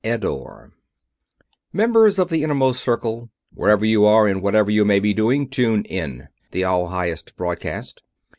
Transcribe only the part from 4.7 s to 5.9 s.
you may be doing, tune